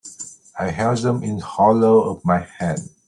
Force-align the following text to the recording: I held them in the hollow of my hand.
I 0.57 0.71
held 0.71 0.97
them 1.03 1.21
in 1.21 1.37
the 1.37 1.45
hollow 1.45 1.99
of 2.09 2.25
my 2.25 2.39
hand. 2.39 2.89